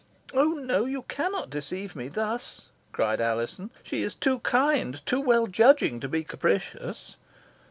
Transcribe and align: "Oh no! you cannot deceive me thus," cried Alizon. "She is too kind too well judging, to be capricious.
"Oh 0.33 0.53
no! 0.53 0.85
you 0.85 1.03
cannot 1.03 1.51
deceive 1.51 1.95
me 1.95 2.07
thus," 2.07 2.69
cried 2.91 3.21
Alizon. 3.21 3.69
"She 3.83 4.01
is 4.01 4.15
too 4.15 4.39
kind 4.39 4.99
too 5.05 5.21
well 5.21 5.45
judging, 5.45 5.99
to 5.99 6.07
be 6.09 6.23
capricious. 6.23 7.17